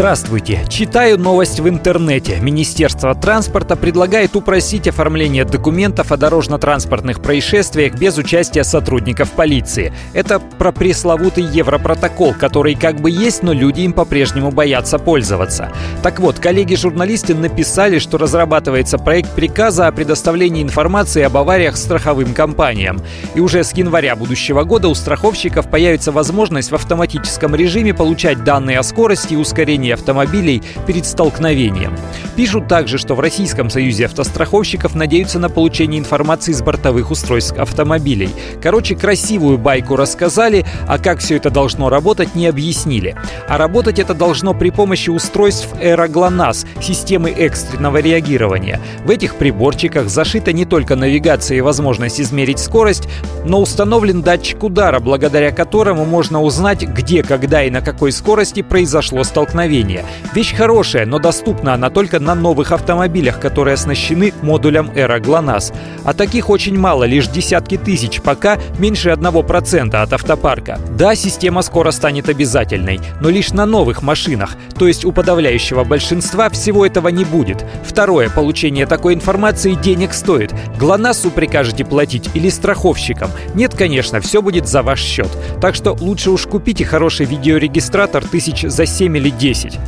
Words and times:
Здравствуйте! 0.00 0.64
Читаю 0.66 1.18
новость 1.18 1.60
в 1.60 1.68
интернете. 1.68 2.38
Министерство 2.40 3.14
транспорта 3.14 3.76
предлагает 3.76 4.34
упростить 4.34 4.88
оформление 4.88 5.44
документов 5.44 6.10
о 6.10 6.16
дорожно-транспортных 6.16 7.20
происшествиях 7.20 7.96
без 7.96 8.16
участия 8.16 8.64
сотрудников 8.64 9.32
полиции. 9.32 9.92
Это 10.14 10.40
про 10.40 10.72
пресловутый 10.72 11.44
Европротокол, 11.44 12.32
который 12.32 12.76
как 12.76 13.02
бы 13.02 13.10
есть, 13.10 13.42
но 13.42 13.52
люди 13.52 13.82
им 13.82 13.92
по-прежнему 13.92 14.50
боятся 14.50 14.98
пользоваться. 14.98 15.70
Так 16.02 16.18
вот, 16.18 16.38
коллеги-журналисты 16.38 17.34
написали, 17.34 17.98
что 17.98 18.16
разрабатывается 18.16 18.96
проект 18.96 19.34
приказа 19.34 19.86
о 19.86 19.92
предоставлении 19.92 20.62
информации 20.62 21.24
об 21.24 21.36
авариях 21.36 21.76
страховым 21.76 22.32
компаниям. 22.32 23.02
И 23.34 23.40
уже 23.40 23.62
с 23.62 23.74
января 23.74 24.16
будущего 24.16 24.64
года 24.64 24.88
у 24.88 24.94
страховщиков 24.94 25.68
появится 25.68 26.10
возможность 26.10 26.70
в 26.70 26.74
автоматическом 26.74 27.54
режиме 27.54 27.92
получать 27.92 28.44
данные 28.44 28.78
о 28.78 28.82
скорости 28.82 29.34
и 29.34 29.36
ускорении 29.36 29.89
движения 29.90 29.94
автомобилей 29.94 30.62
перед 30.86 31.06
столкновением. 31.06 31.96
Пишут 32.36 32.68
также, 32.68 32.98
что 32.98 33.14
в 33.14 33.20
Российском 33.20 33.70
союзе 33.70 34.06
автостраховщиков 34.06 34.94
надеются 34.94 35.38
на 35.38 35.48
получение 35.48 35.98
информации 35.98 36.52
с 36.52 36.62
бортовых 36.62 37.10
устройств 37.10 37.58
автомобилей. 37.58 38.30
Короче, 38.62 38.94
красивую 38.94 39.58
байку 39.58 39.96
рассказали, 39.96 40.64
а 40.86 40.98
как 40.98 41.18
все 41.18 41.36
это 41.36 41.50
должно 41.50 41.88
работать, 41.88 42.34
не 42.34 42.46
объяснили. 42.46 43.14
А 43.48 43.58
работать 43.58 43.98
это 43.98 44.14
должно 44.14 44.54
при 44.54 44.70
помощи 44.70 45.10
устройств 45.10 45.68
GLONASS, 45.80 46.66
системы 46.82 47.30
экстренного 47.30 47.98
реагирования. 47.98 48.80
В 49.04 49.10
этих 49.10 49.34
приборчиках 49.34 50.08
зашита 50.08 50.52
не 50.52 50.64
только 50.64 50.96
навигация 50.96 51.58
и 51.58 51.60
возможность 51.60 52.20
измерить 52.20 52.58
скорость, 52.58 53.08
но 53.44 53.60
установлен 53.60 54.22
датчик 54.22 54.62
удара, 54.62 55.00
благодаря 55.00 55.50
которому 55.50 56.04
можно 56.04 56.42
узнать, 56.42 56.82
где, 56.82 57.22
когда 57.22 57.64
и 57.64 57.70
на 57.70 57.80
какой 57.80 58.12
скорости 58.12 58.62
произошло 58.62 59.24
столкновение 59.24 59.79
управления. 59.80 60.04
Вещь 60.34 60.54
хорошая, 60.54 61.06
но 61.06 61.18
доступна 61.18 61.74
она 61.74 61.90
только 61.90 62.20
на 62.20 62.34
новых 62.34 62.72
автомобилях, 62.72 63.40
которые 63.40 63.74
оснащены 63.74 64.32
модулем 64.42 64.90
Era 64.94 65.20
GLONASS. 65.20 65.74
А 66.04 66.12
таких 66.12 66.50
очень 66.50 66.78
мало, 66.78 67.04
лишь 67.04 67.28
десятки 67.28 67.76
тысяч, 67.76 68.20
пока 68.20 68.58
меньше 68.78 69.10
1% 69.10 69.94
от 69.94 70.12
автопарка. 70.12 70.78
Да, 70.96 71.14
система 71.14 71.62
скоро 71.62 71.90
станет 71.90 72.28
обязательной, 72.28 73.00
но 73.20 73.30
лишь 73.30 73.52
на 73.52 73.66
новых 73.66 74.02
машинах, 74.02 74.56
то 74.78 74.86
есть 74.86 75.04
у 75.04 75.12
подавляющего 75.12 75.84
большинства 75.84 76.48
всего 76.48 76.86
этого 76.86 77.08
не 77.08 77.24
будет. 77.24 77.64
Второе, 77.84 78.30
получение 78.30 78.86
такой 78.86 79.14
информации 79.14 79.74
денег 79.74 80.12
стоит. 80.12 80.52
ГЛОНАССу 80.78 81.30
прикажете 81.30 81.84
платить 81.84 82.30
или 82.34 82.50
страховщикам? 82.50 83.30
Нет, 83.54 83.74
конечно, 83.74 84.20
все 84.20 84.42
будет 84.42 84.68
за 84.68 84.82
ваш 84.82 85.00
счет. 85.00 85.28
Так 85.60 85.74
что 85.74 85.92
лучше 85.92 86.30
уж 86.30 86.46
купите 86.46 86.84
хороший 86.84 87.26
видеорегистратор 87.26 88.24
тысяч 88.24 88.62
за 88.62 88.86
7 88.86 89.16
или 89.16 89.30
10. 89.60 89.78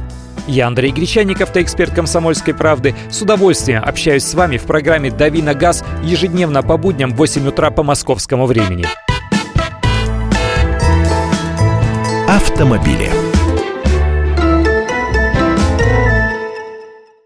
Я 0.48 0.66
Андрей 0.66 0.90
Гречаник, 0.90 1.40
автоэксперт 1.40 1.94
«Комсомольской 1.94 2.52
правды». 2.52 2.94
С 3.10 3.22
удовольствием 3.22 3.82
общаюсь 3.84 4.24
с 4.24 4.34
вами 4.34 4.56
в 4.58 4.64
программе 4.64 5.10
«Дави 5.10 5.40
на 5.40 5.54
газ» 5.54 5.84
ежедневно 6.02 6.62
по 6.62 6.76
будням 6.76 7.12
в 7.12 7.16
8 7.16 7.48
утра 7.48 7.70
по 7.70 7.82
московскому 7.82 8.46
времени. 8.46 8.84
Автомобили. 12.28 13.31